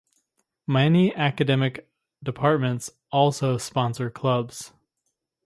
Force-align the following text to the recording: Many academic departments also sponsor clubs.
Many 0.65 1.13
academic 1.13 1.87
departments 2.23 2.89
also 3.11 3.59
sponsor 3.59 4.09
clubs. 4.09 4.73